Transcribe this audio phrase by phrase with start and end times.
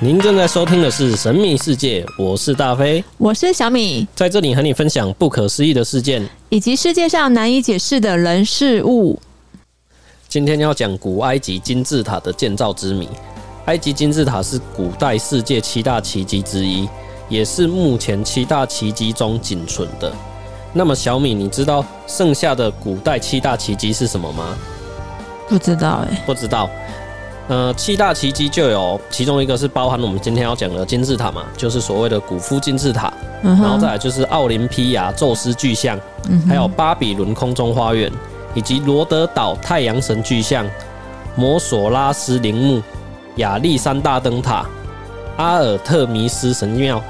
[0.00, 9.18] 您正在收听的是《神秘世界》，我是大飞，我是小米，在这里和你分享不可思议的事件，以及世界上难以解释的人事物。
[10.28, 13.08] 今天要讲古埃及金字塔的建造之谜。
[13.64, 16.88] 埃及金字塔是古代世界七大奇迹之一，
[17.28, 20.12] 也是目前七大奇迹中仅存的。
[20.72, 24.56] 那么，小米，你知道剩下的古代七大奇迹是什么吗？
[25.48, 26.70] 不知道哎、欸，不知道。
[27.48, 33.10] 呃，七大奇迹就有，其中一个是包含我们今天要讲的金字塔嘛，就是所谓的古夫金字塔，
[33.42, 35.98] 嗯、然后再来就是奥林匹亚宙斯巨像，
[36.28, 38.12] 嗯、还有巴比伦空中花园，
[38.52, 40.68] 以及罗德岛太阳神巨像、
[41.36, 42.82] 摩索拉斯陵墓、
[43.36, 44.66] 亚历山大灯塔、
[45.38, 47.02] 阿尔特弥斯神庙，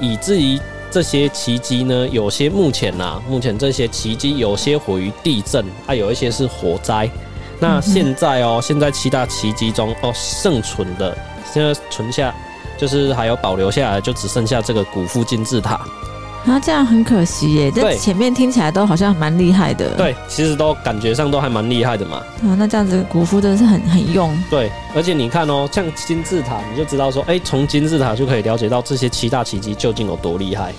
[0.00, 0.58] 以至于
[0.90, 7.08] 这些奇迹呢，有些目前啊，目前这些奇迹有些毁于地震，还、啊、有一些是火灾。
[7.58, 11.16] 那现在哦，现在七大奇迹中哦，剩存的
[11.52, 12.34] 现在存下，
[12.76, 15.80] 就是还有保留下来，就只剩下这个古夫金字塔。
[16.48, 19.88] 那这样很可惜耶，这前面听起来都好像蛮厉害的。
[19.96, 22.18] 对，其实都感觉上都还蛮厉害的嘛。
[22.18, 24.30] 啊，那这样子古夫真的是很很用。
[24.48, 30.72] 对，而且你看哦，像金字塔，你就知道说，哎，从金字塔就可以了解到这些七大奇迹究竟有多厉害。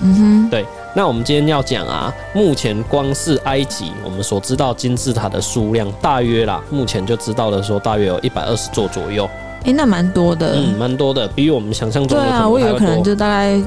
[0.00, 0.64] 嗯哼，对。
[0.94, 9.24] 那我们今天要讲啊，目前光是埃及，我们所知道金字塔的数量大约啦，目前就知道了说大约有一百二十座左右。
[9.60, 12.24] 哎、欸，那蛮多的，嗯，蛮多的，比我们想象中的。
[12.24, 13.58] 对啊，我以为可能就大概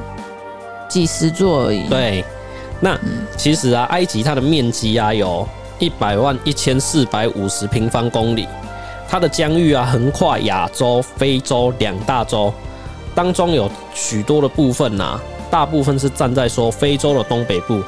[0.88, 1.88] 几十座而已。
[1.88, 2.24] 对，
[2.78, 2.96] 那
[3.36, 5.48] 其实啊，埃及它的面积啊有
[5.80, 8.46] 一百万一千四百五十平方公里，
[9.08, 12.54] 它的疆域啊横跨亚洲、非洲两大洲，
[13.16, 15.22] 当中有许多的部分呐、啊。
[15.50, 17.82] 大部分是站在说非洲的东北部，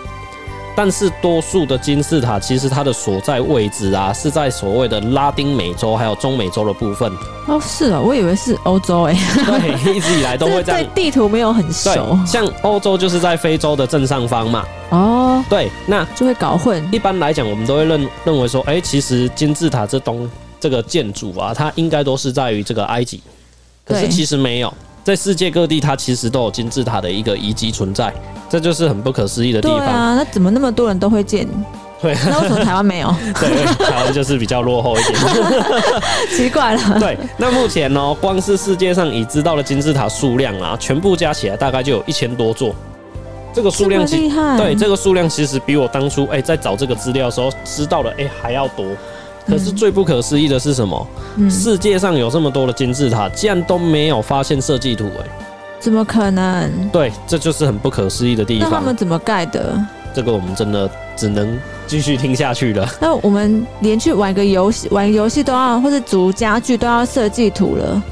[0.77, 7.13] 但是多数的金字塔其实它的所在位置啊是在所谓的拉丁美洲还有中美洲的部分。
[7.47, 9.17] 哦，是啊，我以为是欧洲哎。
[9.35, 12.17] 对， 一直以来都会在地图没有很熟。
[12.27, 14.65] 像欧洲就是在非洲的正上方嘛。
[14.91, 16.87] 哦，对，那就会搞混。
[16.93, 20.31] 一般来讲，我们都会认认为说，哎、欸，其实金字塔这东
[20.61, 23.23] 这个建筑啊，它应该都是在于这个埃及，
[23.85, 24.73] 可是其实没有。
[25.09, 28.13] 在世界各地，它其实都有金字塔的一个遗迹存在，
[28.47, 29.79] 这就是很不可思议的地方。
[29.79, 31.49] 对啊，那怎么那么多人都会建？
[32.03, 33.09] 对，那为什么台湾没有？
[33.41, 35.19] 对，台湾就是比较落后一点。
[36.37, 37.01] 奇怪了。
[37.01, 42.75] 对，那目前呢、喔，光是世界上已知道的金字塔数量啊，全部加起来大概就有一千多座。
[43.55, 48.85] 这个数量其实对这个数量其实比我当初哎、欸、在找这个资料的时候知道的哎、欸、还要多。
[49.49, 51.07] 可是最不可思议的是什么？
[51.37, 55.27] 嗯，世界上有这么多的金字塔，竟然都没有发现设计图，哎，
[55.81, 56.71] 怎么可能？
[56.93, 58.69] 对，这就是很不可思议的地方。
[58.69, 59.83] 那他们怎么盖的？
[60.15, 62.87] 这个我们真的只能继续听下去了。
[63.01, 68.03] 那我们连去玩个游戏，玩游戏都要，或者组家具都要设计图了。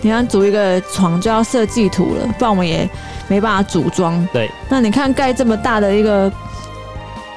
[0.00, 2.88] 你看组一个床就要设计图了，不然我们也
[3.28, 4.26] 没办法组装。
[4.32, 4.50] 对。
[4.68, 6.30] 那你看盖这么大的一个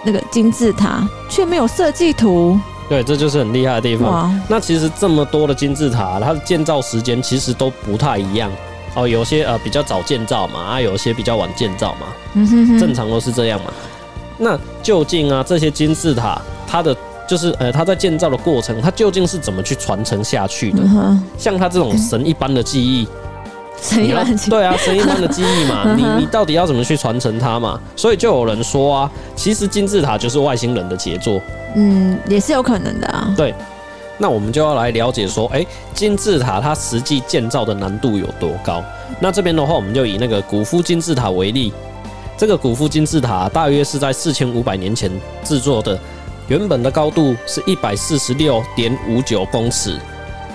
[0.05, 2.59] 那个金字塔，却没有设计图。
[2.89, 4.37] 对，这就是很厉害的地方。
[4.49, 8.51] 那其实这么多的金字塔，它的建造时间其实都不太一样
[8.95, 9.07] 哦。
[9.07, 12.07] 有些呃比较早建造嘛，啊，有些比较晚建造嘛。
[12.33, 13.71] 嗯哼哼，正常都是这样嘛。
[14.39, 16.95] 那究竟啊，这些金字塔，它的
[17.27, 20.79] 就是呃，它在建造的过程，它究竟是怎么去传承下去的？
[20.83, 23.07] 嗯、像它这种神一般的记忆。
[23.81, 27.79] 神一般对啊，神一般的记忆嘛， 你你到底要怎么去传承它嘛？
[27.95, 31.41] 所以就有人说啊，其实金字塔就是外星人的杰作。
[31.75, 33.33] 嗯，也是有可能的啊。
[33.37, 33.53] 对，
[34.17, 38.83] 那我们就要来了解说，哎、欸，金字塔它实际建造的难度有多高？
[39.19, 41.71] 那这边的话，我们就以那个古夫金字塔为例。
[42.37, 45.11] 这个古夫金字塔大约是在四千五百年前
[45.43, 45.99] 制作的，
[46.47, 49.99] 原本的高度是一百四十六点五九公尺。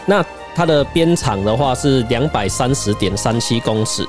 [0.06, 0.24] 那
[0.54, 4.06] 它的边长的话是两百三十点三七公尺。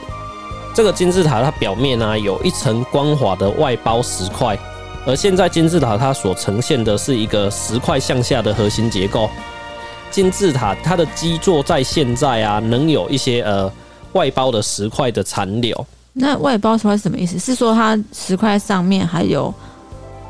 [0.73, 4.57] 这个金字塔它表面呢、有一层光滑的外包石块，
[5.05, 9.29] 而现在金字塔它所呈现的是一个石块向下的核心结构。
[10.11, 13.71] 金字塔它的基座在现在啊能有一些呃
[14.13, 15.85] 外包的石块的残留。
[16.13, 17.39] 那外包石块是什么意思？
[17.39, 19.53] 是说它石块上面还有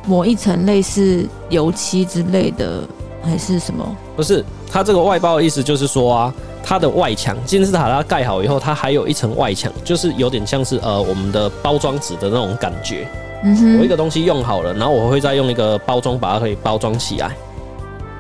[0.08, 2.82] 抹一层类似油漆之类的？
[3.26, 3.86] 还是什么？
[4.16, 6.34] 不是，它这个外包的意思就是说啊，
[6.64, 13.08] 它的外墙金字塔它盖好以后，它还有一层外墙，就是有点像是呃我们的包装纸的那种感觉。
[13.44, 17.36] 嗯哼，我一个东西用好了，然后我会再用一个包装把它可以包装起来。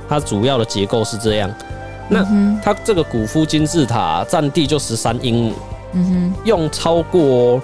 [0.09, 1.49] 它主要的结构是这样。
[2.09, 2.23] 那
[2.63, 5.53] 它这个古夫金字塔占地就十三英亩。
[5.93, 7.59] 嗯哼，用超过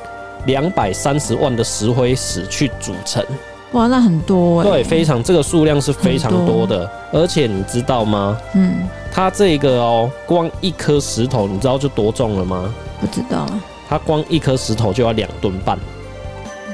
[0.45, 3.23] 两百三十万的石灰石去组成。
[3.71, 4.71] 哇，那很多哎、欸。
[4.71, 8.37] 对，非常这个数量是非常多的，多而且你知道吗？
[8.53, 12.73] 嗯，它这个哦，光一颗石头，你知道就多重了吗？
[12.99, 13.45] 不知道。
[13.87, 15.77] 它光一颗石头就要两吨半。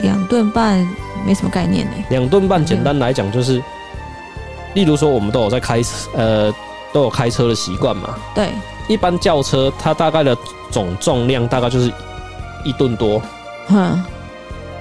[0.02, 0.88] 两吨半
[1.26, 1.94] 没什么概念呢。
[2.10, 3.62] 两吨半简单来讲就是，
[4.74, 6.54] 例如说我们都有在开车，呃，
[6.92, 8.16] 都有开车的习惯嘛。
[8.34, 8.50] 对。
[8.88, 10.36] 一般轿车它大概的
[10.72, 11.92] 总重量大概就是
[12.64, 13.22] 一吨多。
[13.68, 14.04] 哼。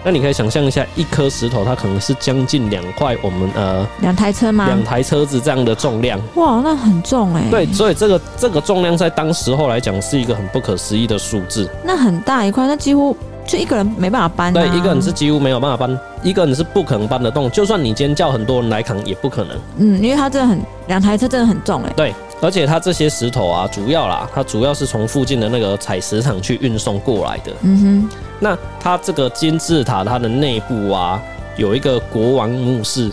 [0.06, 4.66] 那你可以想象一下，一颗石头它可能是将近两块我们呃两台车吗？
[4.66, 6.16] 两台车子这样的重量。
[6.36, 7.42] 哇，那很重哎。
[7.50, 11.68] 对，所以这个这个重量在当时候来讲是一个很不可思议的数字。
[11.82, 14.60] 那很大一块，那几乎就一个人没办法搬啊。
[14.60, 17.50] 对，一个人是几乎没有办法搬，一个人是不可能搬得动。
[17.50, 19.58] 就算你今天叫很多人来扛，也不可能。
[19.78, 21.92] 嗯，因为它真的很两台车真的很重哎。
[21.96, 22.14] 对。
[22.40, 27.52] 而且它这些石头啊，主要啦，它主要是从附近的那个采石场去运送过来的。
[27.62, 28.16] 嗯哼。
[28.38, 31.20] 那它这个金字塔，它的内部啊，
[31.56, 33.10] 有一个国王墓室，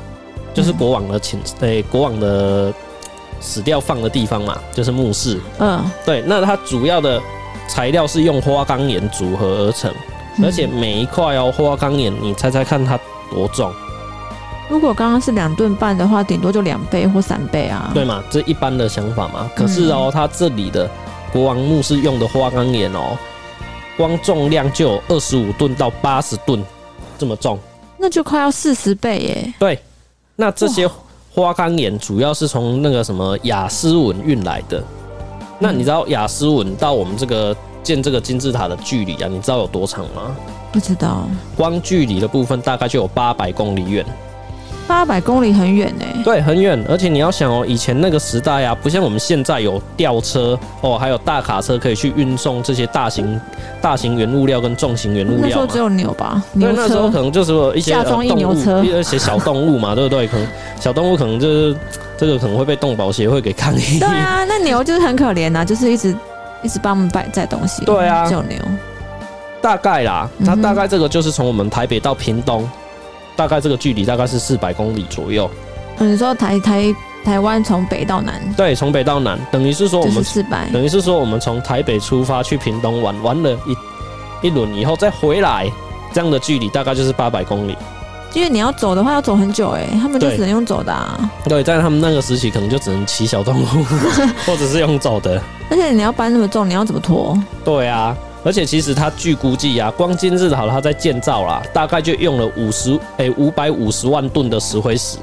[0.54, 2.74] 就是国王的寝，对，国王的
[3.40, 5.40] 死掉放的地方嘛，就是墓室。
[5.60, 5.90] 嗯。
[6.06, 7.22] 对，那它主要的
[7.70, 9.90] 材料是用花岗岩组合而成，
[10.44, 13.00] 而且每一块哦，花岗岩，你猜猜看它
[13.32, 13.74] 多重？
[14.70, 17.92] 如果刚刚是两吨半的话，顶多就两倍或三倍啊。
[17.94, 19.50] 对嘛，这一般的想法嘛。
[19.56, 20.90] 可是哦，它这里的
[21.32, 23.18] 国王墓是用的花岗岩哦，
[23.98, 26.64] 光重量就有二十五吨到八十吨
[27.18, 27.60] 这么重，
[27.98, 29.54] 那就快要四十倍耶。
[29.60, 29.80] 对，
[30.36, 30.90] 那这些
[31.34, 34.84] 花岗岩主要是从那个什么雅斯文运来的。
[35.60, 39.28] 那你知道雅斯文到我们这个建这个金字塔的距离啊？
[39.28, 40.36] 你知道有多长吗？
[40.72, 41.28] 不知道。
[41.56, 44.06] 光距离的部分大概就有八百公里远。
[44.88, 46.84] 八百公里很远呢，对，很远。
[46.90, 53.40] 而且你要想哦，以前那个时代啊，不像我们现在有吊车哦，还有大卡车可以去运送这些大型、
[53.82, 55.40] 大型原物料跟重型原物料。
[55.42, 56.44] 那时候只有牛吧？
[56.54, 56.76] 牛车。
[56.76, 60.28] 对，那时候可能就是一些下装一牛车，呃、一些小动物嘛，对不对？
[60.28, 60.48] 可能
[60.80, 61.76] 小动物可能就是
[62.18, 64.00] 这个可能会被动保协会给抗议。
[64.00, 66.16] 对啊，那牛就是很可怜呐、啊，就是一直
[66.62, 67.86] 一直帮我们摆载东西。
[67.86, 68.58] 对啊，只有牛。
[69.62, 72.70] 大概啦，它大概这个就是从我们台北到屏东。
[73.36, 75.50] 大概这个距离大概是四百公里左右。
[75.98, 78.42] 嗯，你说台台台湾从北到南？
[78.58, 85.72] 对，从北到南，等于是说我们四百，等于是说我们从台北出发去屏东玩，玩了一一轮以后再回来，
[86.12, 87.78] 这样的距离大概就是八百公里。
[88.34, 91.30] 因为你要走的话要走很久哎，他们就只能用走的啊。
[91.46, 93.66] 对，在他们那个时期可能就只能骑小动物，
[94.48, 95.40] 或者是用走的。
[95.70, 97.38] 而且你要搬那么重，你要怎么拖？
[97.64, 98.18] 对啊。
[98.44, 105.18] 而且其实它据估计啊，光金字塔它在建造啦，大概就用了五十诶五百五十万吨的石灰石，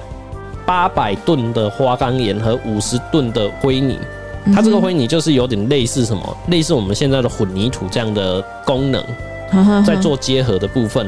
[0.65, 3.99] 八百吨的花岗岩和五十吨的灰泥。
[4.55, 6.37] 它这个灰泥就是有点类似什么？
[6.49, 9.05] 类似我们现在的混凝土这样的功能，
[9.85, 11.07] 在做结合的部分。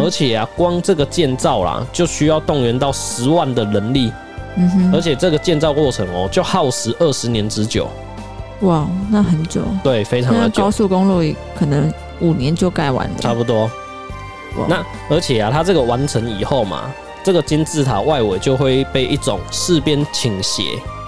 [0.00, 4.12] 而且啊，光这个建造啦，就需要动员到十万的人力。
[4.92, 7.88] 而且这个建造过程哦，就耗时二十年之久。
[8.62, 9.62] 哇，那很久。
[9.82, 10.62] 对，非常的久。
[10.62, 13.18] 高速公路可能五年就盖完了。
[13.20, 13.70] 差不多。
[14.56, 16.90] 哇那而且啊，它这个完成以后嘛，
[17.24, 20.62] 这个金字塔外围就会被一种四边倾斜，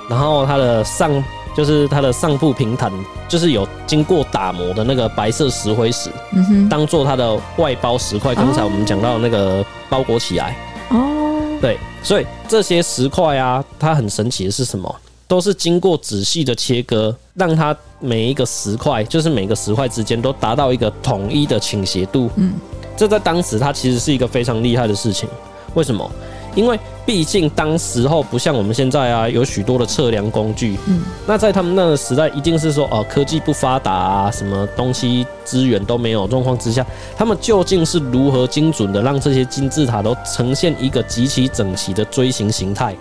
[0.08, 1.22] 然后它的上
[1.54, 2.90] 就是它的上部平坦，
[3.28, 8.34] 就是有经过打磨的那个白色石灰石，嗯哼，当做它的外包石块。
[8.34, 10.56] 刚才我们讲到那个包裹起来。
[10.88, 11.58] 哦。
[11.60, 14.92] 对，所以这些石块啊，它很神奇的是什么？
[15.26, 22.30] 都是经过仔细的切割，让它每一个石块，就是每个石块之间都达到一个统一的倾斜度。
[22.36, 22.54] 嗯，
[22.96, 25.28] 这在当时它其实是一个非常厉害的事情。
[25.74, 26.08] 为什么？
[26.54, 30.78] 因为毕竟当时候不像我们现在啊，有许多的测量工具。
[30.86, 36.86] 嗯，那在他们那个时代，一定是说哦、呃，科技不发达啊，什么东西资源都没有状况之下，
[37.16, 42.94] 他们究竟是如何精准的让这些金字塔都呈现一个极其整齐的锥形形态？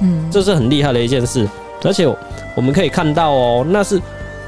[0.00, 1.46] 嗯，这是很厉害的一件事，
[1.82, 2.06] 而且
[2.54, 4.00] 我们可以看到哦，那是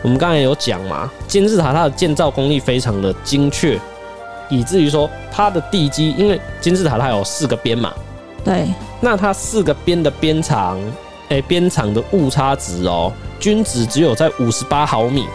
[0.02, 3.78] 我们刚才有讲嘛，金字塔它的建造工艺非常的精确，
[4.48, 7.92] 以至于说它的地基，因为金字塔它有四个边嘛，
[8.44, 8.68] 对，
[9.00, 10.78] 那它四个边的边长，
[11.28, 15.26] 诶，边长的误差值哦，均值只有在五十八毫米。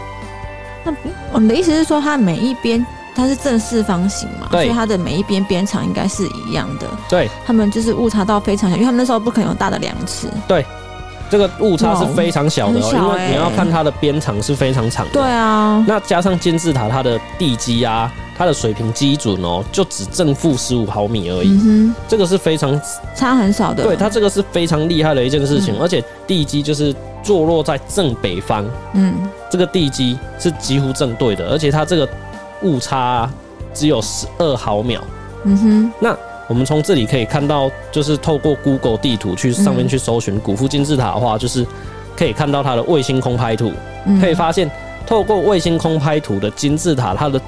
[0.84, 0.94] 那
[1.34, 2.86] 我的意思是说，它每一边。
[3.18, 6.86] 它是正四方形嘛，对所以它的每一边边长应该是一样的。
[7.08, 10.28] 对，他们就是误差到非常小，因为他们那时候不可能有大的量尺。
[10.50, 10.66] 对，
[11.29, 15.13] 这个误差是非常小的哦，因为你要看它的边长是非常长的。
[15.13, 21.50] 对啊，那加上金字塔它的地基啊，它的水平基准哦，就只正负十五毫米而已。
[21.50, 22.79] 嗯哼，这个是非常
[23.15, 23.84] 差很少的。
[23.84, 28.65] 对，它这个是非常厉害的一件事情，嗯、而且地基就是坐落在正北方。
[28.94, 29.15] 嗯，
[29.50, 32.08] 这个地基是几乎正对的，而且它这个。
[32.62, 33.29] 误差
[33.74, 35.03] 只有十二毫秒，
[35.44, 36.17] 嗯哼，那
[36.48, 41.66] 我们从这里可以看到，就是透过 Google 地图去上面去搜寻古夫金字塔的话，就是
[42.16, 43.72] 可以看到它的卫星空拍图，
[44.22, 44.70] 可以发现
[45.08, 47.42] 透过卫星空拍图的金字塔，它的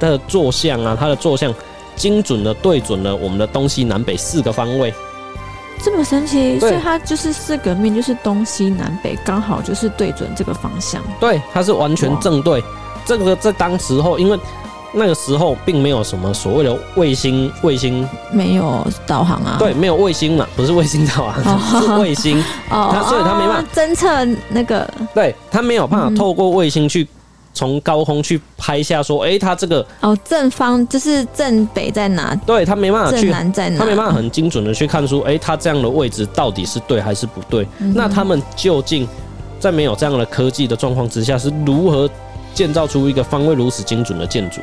[0.00, 1.54] 它的坐向啊，它的坐向
[1.94, 4.92] 精准的对准了我们的东西南北四个方位。
[5.82, 11.02] 这么神奇，所以它就是四个面，就是东西南北刚好就是对准这个方向。
[11.20, 12.62] 对，它是完全正对。
[13.04, 14.38] 这个在当时候，因为
[14.94, 19.56] 那个时候并没有什么所谓的卫星，卫星没有导航啊。
[19.58, 22.38] 对，没有卫星嘛，不是卫星导航，哦、是卫星。
[22.70, 24.88] 哦，它所以它没办法侦测那个。
[25.14, 27.06] 对，它没有办法透过卫星去。
[27.56, 32.34] 从高空去拍下，说，哎、欸，它这个哦，正方就是正北在哪？
[32.44, 33.78] 对，它没办法去，正南在哪？
[33.78, 37.64] 它没办法很精准的去看出，哎、欸，它这样的位置到底是对还是不对？
[37.78, 39.06] 嗯、那他们究竟
[39.60, 42.10] 在没有这样的科技的状况之下，是如何
[42.54, 44.60] 建造出一个方位如此精准的建筑？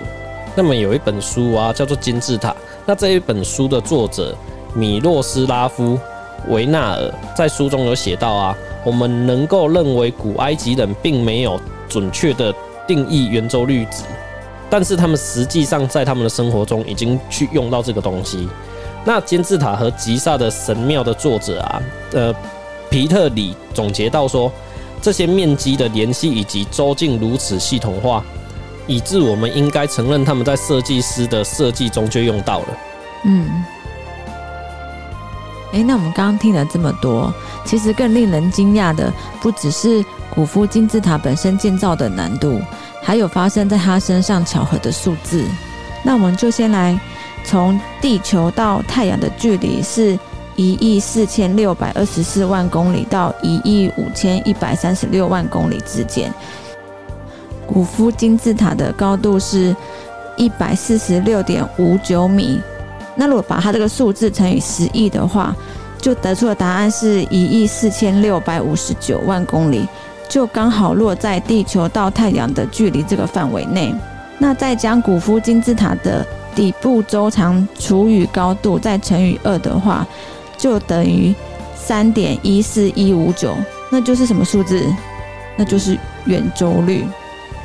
[0.55, 2.49] 那么有一本书啊，叫做《金字塔》。
[2.85, 4.35] 那这一本书的作者
[4.73, 5.99] 米洛斯拉夫
[6.47, 12.51] 维纳尔在书中有写到啊，我们能够认为古埃及人并没有准确的。
[12.87, 14.03] 定义圆周率值，
[14.69, 18.49] 但是他们实际上在他们的生活中已经去用到这个东西。
[19.05, 21.81] 那金字塔和吉萨的神庙的作者啊，
[22.11, 22.35] 呃，
[22.89, 24.51] 皮特里总结到说，
[25.01, 28.23] 这些面积的联系以及周径如此系统化，
[28.87, 32.67] 以致我们应该承认他们在设计师的设计中就用到了。
[33.25, 33.63] 嗯。
[35.73, 37.33] 诶，那我们刚刚听了这么多，
[37.65, 42.61] 其实更令人惊讶的不只是古夫金字塔本身建造的难度。
[43.03, 45.43] 还有发生在他身上巧合的数字，
[46.03, 46.99] 那我们就先来
[47.43, 50.19] 从地球到太阳的距离是
[50.61, 56.31] 一亿四千六百二十四万公里到一亿五千一百三十六万公里之间。
[57.65, 59.75] 古夫金字塔的高度是
[60.37, 62.61] 一百四十六点五九米。
[63.15, 65.55] 那如果把它这个数字乘以十亿的话，
[65.99, 69.87] 就得出的答案是一亿四千六百五十九万公里。
[70.29, 73.91] 就刚好落在地球到太阳的距离这个范围内。
[74.37, 80.07] 那再将古夫金字塔的底部周长除以高度，再乘以二的话，
[80.61, 81.33] 就等于
[81.75, 83.57] 三点一四一五九。
[83.89, 84.85] 那就是什么数字？
[85.57, 87.03] 那就是圆周率。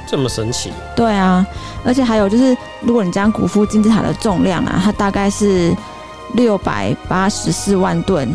[0.09, 0.73] 这么神奇？
[0.97, 1.47] 对啊，
[1.85, 5.77] 而且还有就是，如果你将古夫金字塔的重量啊，它大概是
[6.35, 8.27] 六百八十四万吨。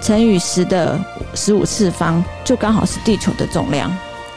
[0.00, 0.98] 乘以十的
[1.34, 3.90] 十五次方，就刚好是地球的重量。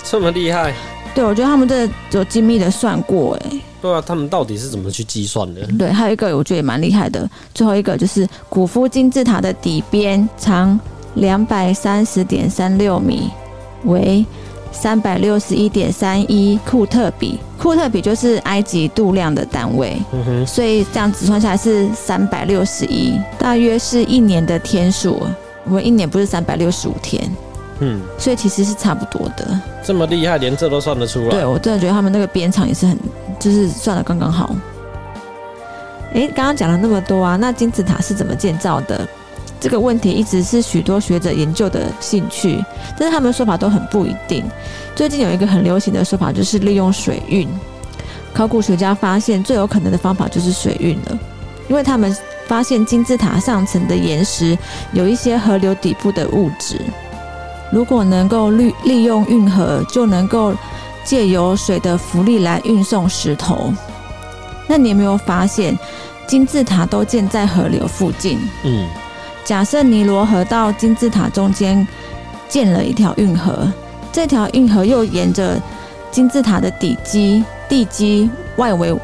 [0.04, 0.74] 这么厉害？
[1.20, 3.52] 对，我觉得他们这有精密的算过，哎。
[3.82, 5.68] 对啊，他们到底是怎么去计算的？
[5.78, 7.30] 对，还有一个我觉得也蛮厉害的。
[7.54, 10.80] 最后一个就是古夫金字塔的底边长
[11.16, 13.30] 两百三十点三六米，
[13.84, 14.26] 为
[14.72, 17.38] 三百六十一点三一库特比。
[17.58, 19.98] 库特比就是埃及度量的单位。
[20.14, 20.48] 嗯哼。
[20.48, 25.22] 所以这样子算下来是三百六十一，大约是一年的天数。
[25.66, 27.30] 我们一年不是三百六十五天，
[27.82, 29.60] 嗯，所以其实是差不多的。
[29.84, 31.30] 这么厉害，连这都算得出来？
[31.30, 32.98] 对，我真的觉得他们那个边长也是很，
[33.40, 34.56] 就是算的刚刚好。
[36.14, 39.08] 诶，刚刚讲了那么多啊，那金字塔是怎么建造的？
[39.60, 42.64] 这个问题一直是许多学者研究的兴趣，
[42.98, 44.44] 但是他们的说法都很不一定。
[44.96, 47.48] 最近有一个很流行的说法，就是利用水运。
[48.34, 51.20] 考古学家发现最有可能的方法就是水运了，
[51.70, 52.16] 因为他们。
[52.50, 54.58] 发现金字塔上层的岩石
[54.92, 56.82] 有一些河流底部的物质，
[57.72, 60.54] 如果能够利利用运河，就能够
[61.04, 63.74] 借由水的浮力来运送石头。
[64.68, 65.78] 那你有没有发现，
[66.28, 68.40] 金字塔都建在河流附近？
[68.64, 68.88] 嗯，
[69.44, 71.88] 假设尼罗河到金字塔中间
[72.48, 73.72] 建了一条运河，
[74.12, 75.62] 这条运河又沿着
[76.12, 78.96] 金字塔的底基地基外围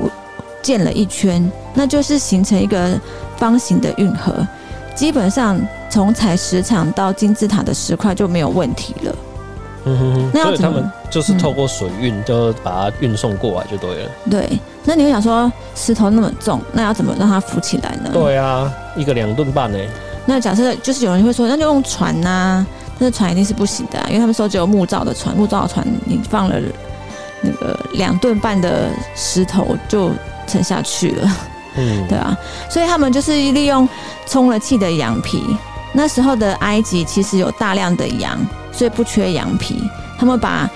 [0.62, 3.00] 建了一圈，那就是形成一个。
[3.38, 4.48] 方形的运河，
[4.96, 5.60] 基本上
[5.90, 9.16] 从采石场到金字塔的石块就没有问题了。
[9.88, 10.58] 嗯哼哼，那要怎么？
[10.58, 14.12] 所以他们就是透过水运，就把它运送过来就对了。
[14.32, 18.10] 对，那你会想说，石头那么重，那要怎么让它浮起来呢？
[18.12, 19.78] 对啊，一个两吨半呢。
[20.26, 26.56] 那假设就是有人会说，那就用船呐、啊，但是船一定是不行的、啊，因为他们说只有木造的船，木造的船你放了
[27.42, 30.10] 那个两吨半的石头就
[30.48, 31.32] 沉下去了。
[31.78, 32.38] 嗯，对啊，
[32.70, 33.88] 所以他们就是利用
[34.28, 35.44] 充了气的羊皮。
[35.94, 38.38] 那时候的埃及其实有大量的羊，
[38.72, 39.82] 所以不缺羊皮。
[40.18, 40.70] 他们把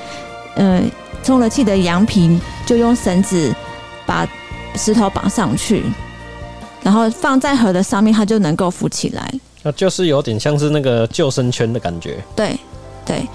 [0.56, 0.82] 呃
[1.24, 3.54] 充了气的羊皮，就用绳子
[4.06, 4.26] 把
[4.76, 5.84] 石头绑上去，
[6.82, 9.30] 然后放在河的上面，它就能够浮起来。
[9.62, 12.24] 那就是有点像是那个救生圈的感觉。
[12.36, 12.58] 对
[13.06, 13.28] 对，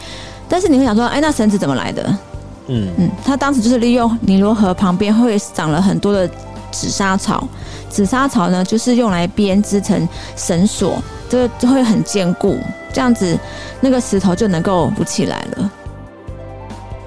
[0.49, 2.19] 但是你会想说，哎，那绳子怎么来的？
[2.69, 6.31] 嗯嗯，他当时就是利用尼罗河旁边会长了很多的。
[6.75, 7.47] 紫砂草。
[7.89, 12.59] 紫砂草呢，就是用来编织成绳索，这个就会很坚固，
[12.93, 13.39] 这样子
[13.81, 15.71] 那个石头就能够浮起来了。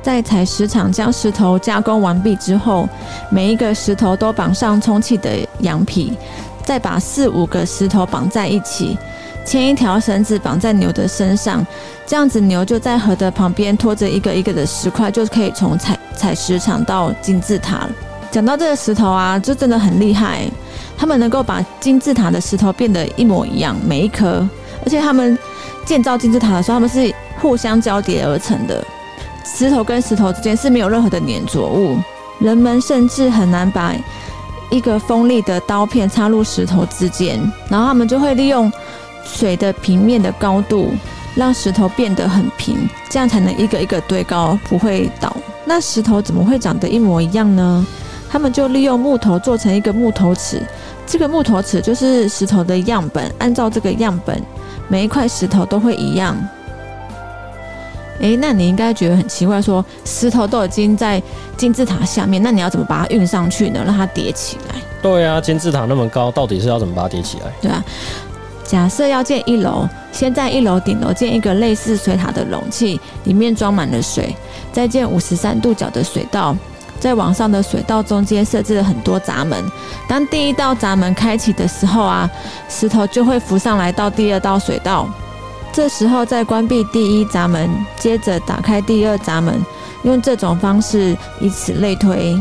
[0.02, 2.88] 在采石场将石头加工完毕之后，
[3.30, 6.18] 每一个石头都绑上充气的羊皮，
[6.64, 8.98] 再把四五个石头绑在一起。
[9.46, 11.66] 牵一条绳子绑在牛的身上，
[12.06, 17.90] 这样子牛就在河的旁边拖着一个一个的石块，就可以从采采石场到金字塔了。
[18.32, 20.50] 讲到这个石头啊，就真的很厉害，
[20.98, 24.48] 他们能够把金字塔的石头变得一模一样，每一颗，
[24.84, 25.38] 而且他们
[25.86, 28.84] 建造金字塔的时候，他们是互相交叠而成的，
[29.46, 31.98] 石头跟石头之间是没有任何的粘着物，
[32.40, 33.94] 人们甚至很难把
[34.70, 38.72] 一个锋利的刀片插入石头之间，然后他们就会利用。
[39.30, 40.94] 水的平面的高度
[41.36, 45.36] 让石头变得很平，这样才能一个一个堆高，不会倒。
[45.66, 47.86] 那石头怎么会长得一模一样呢？
[48.30, 50.62] 他们就利用木头做成一个木头尺，
[51.06, 53.32] 这个木头尺就是石头的样本。
[53.40, 54.42] 按照这个样本，
[54.88, 56.36] 每一块石头都会一样。
[58.20, 61.22] 诶，那你应该觉得很奇怪，说石头都已经在
[61.56, 63.82] 金字塔下面，那你要怎么把它运上去呢？
[63.86, 64.76] 让它叠起来？
[65.02, 67.46] 对啊，金字塔那么高，到底是要怎么把它叠起来？
[67.62, 67.84] 对啊。
[68.66, 74.36] 假设要建一楼，先在一楼顶楼建一个类似水塔的容器，里面装满了水，
[74.74, 76.54] 再建五十三度角的水道，
[77.00, 79.64] 在往上的水道中间设置了很多闸门。
[80.08, 82.30] 当第一道闸门开启的时候啊，
[82.70, 85.08] 石头就会浮上来到第二道水道，
[85.72, 89.64] 这时候再关闭第一闸门，接着打开第二闸门，
[90.04, 92.38] 用这种方式以此类推。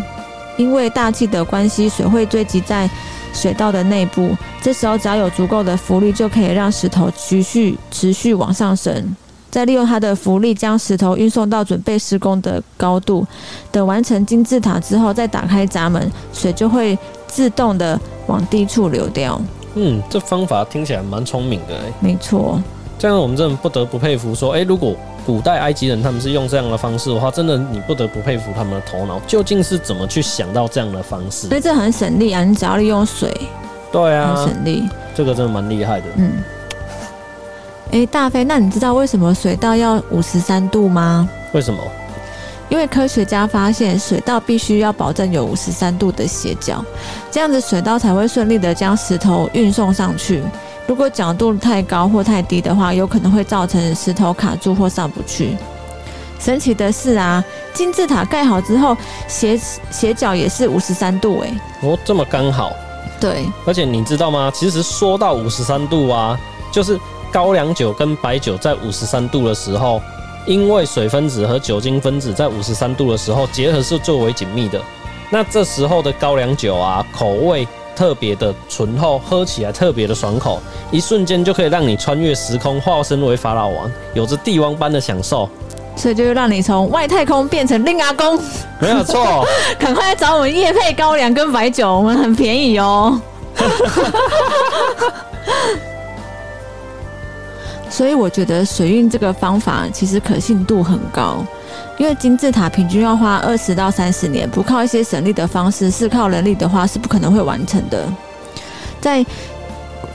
[0.56, 2.88] 因为大气的关系，水会堆积在
[3.34, 9.14] 水道的内部，这时候只要有足够的浮力，就可以让石头持续持续往上升。
[9.56, 13.26] 再利用它的浮力将石头运送到准备施工的高度。
[13.72, 19.40] 等完成金字塔之后，再打开闸门，水就会自动的往低处流掉。
[19.75, 21.90] 嗯，这方法听起来蛮聪明的哎。
[22.00, 22.60] 没错。
[22.98, 24.94] 这样我们真的不得不佩服说，哎，如果
[25.25, 31.48] 古代埃及人他们是用这样的方式的话，真的你不得不佩服他们的头脑，究竟是怎么去想到这样的方式？
[31.48, 33.35] 所以这很省力啊，你只要利用水，
[33.90, 36.07] 对啊，很省力，这个真的蛮厉害的。
[36.16, 36.33] 嗯，
[37.92, 41.29] 哎，大飞，那你知道为什么水道要五十三度吗？
[41.53, 41.81] 为什么？
[42.68, 46.85] 因为科学家发现水道必须要保证有五十三度的斜角，
[47.31, 50.42] 这样子水道才会顺利的将石头运送上去。
[50.88, 55.57] 如果角度太高或太低的话，有可能会造成石头卡住或上不去。
[56.40, 58.96] 神奇的是啊，金字塔盖好之后，
[59.29, 59.59] 斜
[59.90, 61.51] 斜角也是五十三度哎。
[61.83, 62.72] 哦，这么刚好。
[63.20, 63.46] 对。
[63.64, 64.51] 而且你知道吗？
[64.53, 66.38] 其实说到五十三度啊，
[66.72, 66.99] 就是
[67.37, 70.01] 高粱酒跟白酒在五十三度的时候，
[70.46, 74.81] 因为水分子和酒精分子在五十三度的时候结合是最为紧密的。
[75.29, 77.68] 那这时候的高粱酒啊，口味。
[77.94, 85.49] 特别的醇厚，喝起来特别的爽口，一瞬间就可以让你穿越时空，化身为法老王，有着帝王般的享受。
[85.96, 88.38] 所以就是让你从外太空变成令阿公，
[88.81, 89.46] 没有错。
[89.79, 93.18] 赶快来找我们叶配高粱跟白酒，我们很便宜哦。
[97.96, 101.42] 所以我觉得水运这个方法其实可信度很高。
[101.96, 108.06] 因为金字塔平均要花二十到三十年，不靠一些省力的方式，是靠人力的话是不可能会完成的。
[109.00, 109.24] 在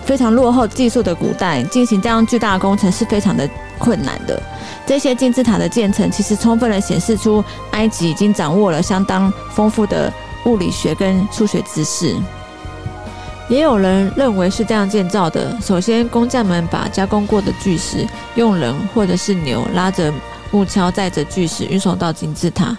[0.05, 4.39] 非常落后技术的古代，进行这样巨大的工程是非常的困难的。
[4.85, 10.13] 这些金字塔的建成，其实充分的显示出埃及已经掌握了相当丰富的
[10.45, 12.15] 物理学跟数学知识。
[13.51, 20.11] 也有人认为是这样建造的：首先，工匠们把加工过的巨石用人或者是牛拉着。
[20.53, 22.77] 木桥载着巨石运送到金字塔。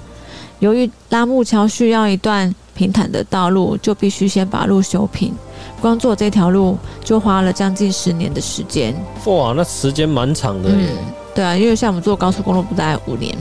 [0.58, 5.34] 由于拉木桥需要一段平坦的道路，就必须先把路修平。
[5.80, 8.94] 光做这条路就花了将近十年的时间。
[9.24, 10.76] 哇，那时间蛮长的耶。
[10.76, 10.96] 嗯，
[11.34, 13.34] 对啊，因为像我们做高速公路不大概五年。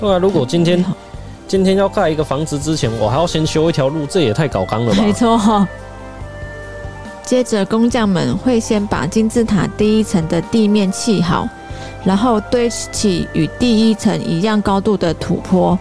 [0.00, 0.84] 对啊，如果今天
[1.46, 5.00] 今天要盖一个房子之前，我还要先修一条路，这也太搞纲了吧？
[5.00, 5.38] 没错。
[7.28, 11.46] 接着工匠们会先把金字塔第一层的地面砌好。
[12.02, 15.78] 然后堆起与第一层一样高度的土坡，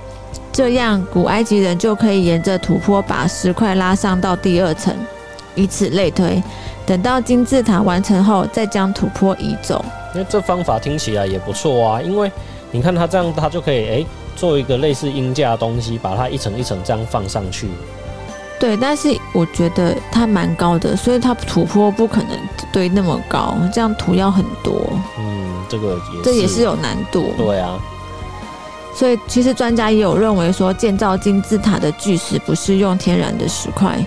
[0.52, 4.94] 这样古埃及人就可以沿着土坡把石块拉上到第二层，
[5.56, 6.44] 以此类推。
[6.86, 9.86] 等到金字塔完成后，再将土坡移走。
[10.14, 12.30] 因为这方法听起来也不错啊，因为
[12.72, 14.06] 你看它这样，它就可以诶
[14.36, 17.70] 做一个类似鹰架的东西，把它一层一层这样放上去。
[18.60, 22.38] 对，但是我觉得它蛮高的，所以它土坡不可能
[22.72, 24.90] 堆那么高，这样土要很多。
[25.20, 25.46] 嗯。
[25.70, 27.78] 这个也这也是有难度，对啊，
[28.96, 34.00] 所以其实专家也有认为说，建造金字塔的巨石不是用天然的石块，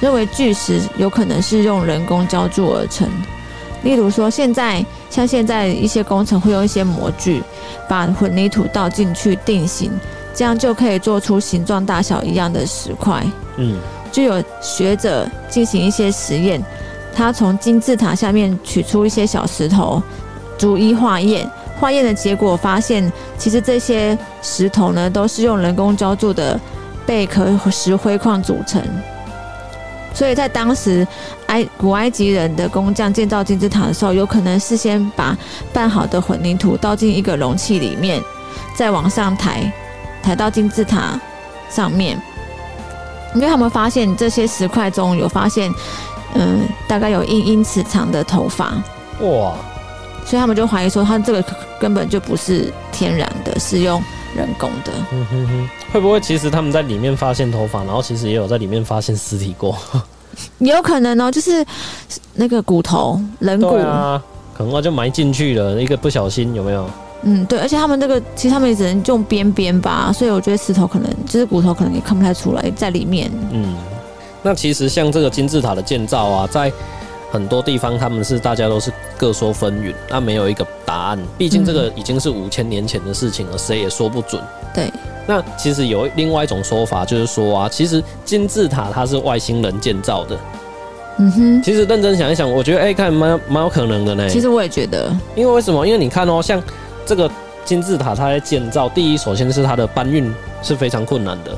[0.00, 3.08] 认为巨石有可能是用人工浇筑而成。
[3.82, 7.42] 例如说，现在像现在一些工程会用一些模具，
[7.88, 9.90] 把混凝土倒进去定型，
[10.34, 13.24] 这样就可以做出形状大小一样的石块。
[13.56, 13.78] 嗯，
[14.10, 16.62] 就有学者进行一些实验，
[17.14, 20.02] 他从金字塔下面取出一些小石头，
[20.58, 21.48] 逐一化验。
[21.78, 26.58] 化验的结果发现，其实这些石头呢，都是用人工浇筑的
[27.04, 28.80] 贝壳石灰矿组成。
[30.14, 31.04] 所以在当时
[31.46, 35.36] 埃古埃及人的工匠建造金字塔的时候，有可能事先把
[35.72, 38.22] 拌好的混凝土倒进一个容器里面，
[38.76, 39.72] 再往上抬，
[40.22, 41.18] 抬到金字塔
[41.68, 42.20] 上面。
[43.34, 45.72] 因为他们发现这些石块中有发现，
[46.34, 48.74] 嗯，大概有一英尺长的头发。
[49.20, 49.54] 哇！
[50.24, 51.44] 所以他们就怀疑说，他这个
[51.80, 54.00] 根本就不是天然的，是用
[54.36, 54.92] 人工的。
[55.10, 59.76] 嗯哼哼，会不会其实他们在里面发现头发，然后其实也有在里面发现尸体过？
[60.58, 61.64] 有可能哦，就是
[62.34, 64.22] 那个骨头、人骨啊，
[64.56, 66.88] 可能就埋进去了，一个不小心有没有？
[67.22, 73.30] 嗯，对，而且他们这个其实他们也只能用边边吧，所以我觉得石头可能就是骨头，可能也看不太出来在里面。
[73.52, 73.74] 嗯，
[74.42, 76.72] 那其实像这个金字塔的建造啊，在
[77.30, 81.18] 很多地方他们是大家都是各说纷纭，那没有一个答案。
[81.38, 84.42] 毕竟这个已经是五千年前的事情了，谁也说不准。
[84.74, 84.92] 对。
[85.24, 90.36] 那其实有另外一种说法，就是说啊，其实金字塔它是外星人建造的。
[91.18, 91.62] 嗯哼。
[91.62, 94.28] 其实认真想一想，我觉得哎、欸，看蛮蛮有可能的呢。
[94.28, 95.16] 其实我也觉得。
[95.36, 95.86] 因为为什么？
[95.86, 96.60] 因为你看哦，像
[97.04, 97.30] 这个
[97.64, 101.56] 金字塔，它在建造，第一，首先是它的搬运是非常困难的。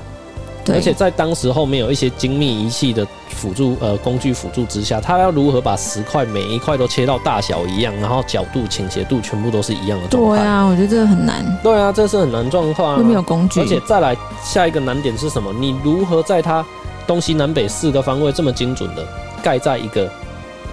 [0.72, 10.42] 而且在当时后面有一些精密仪器的辅助呃工具辅助之下，它要如何把石块每一块都切到大小一样，然后角度倾斜度全部都是一样的状态？
[10.42, 11.44] 对啊，我觉得这个很难。
[11.62, 12.98] 对啊，这是很难状况啊。
[12.98, 13.60] 又没有工具。
[13.60, 15.52] 而且再来下一个难点是什么？
[15.52, 16.64] 你如何在它
[17.06, 19.06] 东西南北四个方位这么精准的
[19.42, 20.10] 盖在一个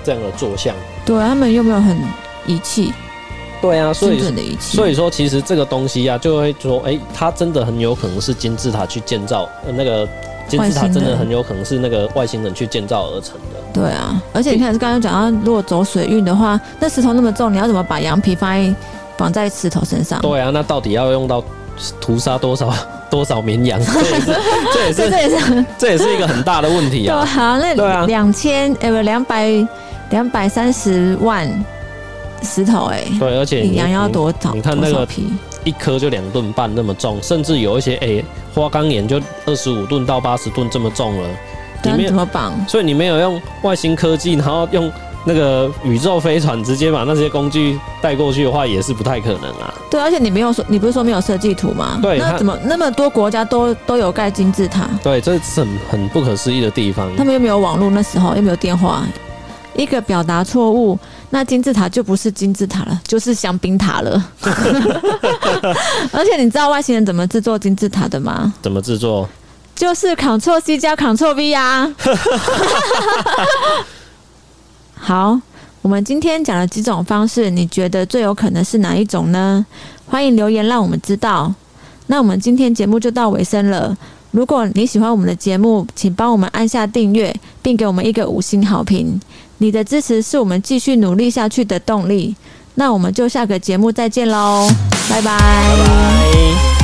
[0.05, 0.73] 这样的坐像？
[1.05, 2.01] 对啊，他们又没有很
[2.45, 2.93] 仪器。
[3.61, 4.19] 对啊，所以
[4.59, 10.07] 所以说其实这个东西啊，就会说，哎、欸，它真的很有可能是金字塔去建造，呃，那个
[10.47, 13.61] 金字塔真的很有可能是那个外星人去建造而成的。
[13.71, 18.75] 对啊，而且你看，刚刚讲到，如果走水运的话，那石头那么重，你要怎么把羊皮放在
[19.15, 20.19] 绑在石头身上？
[20.21, 21.43] 对啊，那到底要用到
[21.99, 22.73] 屠杀多少
[23.11, 23.79] 多少绵羊？
[23.85, 24.35] 这也是
[24.73, 27.21] 这也是这也是这也是一个很大的问题啊。
[27.21, 29.47] 对，好，那两千呃不两百
[30.09, 31.47] 两百三十万。
[32.41, 34.53] 石头哎、欸，对，而且羊要多少？
[34.53, 35.07] 你看那个
[35.63, 41.29] 一颗就两吨半那么重，甚至有一些哎、欸、花岗岩就二十五吨到八十吨这么重了。
[41.97, 42.53] 你怎么绑？
[42.67, 44.91] 所以你没有用外星科技，然后用
[45.25, 49.73] 那个宇宙飞船直接把那些工具带过去的话，也是不太可能啊。
[49.89, 51.97] 对，而且你没有说，你不是说没有设计图吗？
[51.99, 54.87] 对，那怎么那么多国家都都有盖金字塔？
[55.03, 57.09] 对，这是很很不可思议的地方。
[57.15, 59.03] 他们又没有网络，那时候又没有电话，
[59.75, 60.97] 一个表达错误。
[61.29, 64.21] 那金字塔就不是金字塔了，就是香槟塔了。
[66.11, 68.53] 而且你知道外星人怎么制作金字塔的吗？
[68.61, 69.27] 怎么制作？
[69.73, 71.89] 就是 Ctrl C 加 Ctrl V 啊。
[74.93, 75.39] 好，
[75.81, 79.65] 我们今天讲了几种方式，你觉得最有可能是哪一种呢？
[80.05, 81.53] 欢迎留言让我们知道。
[82.07, 83.97] 那我们今天节目就到尾声了。
[84.31, 89.19] 如果你喜欢我们的节目，请帮我们按下订阅，并给我们一个五星好评。
[89.57, 92.35] 你的支持是我们继续努力下去的动力。
[92.75, 94.67] 那我们就下个节目再见喽，
[95.09, 96.80] 拜拜。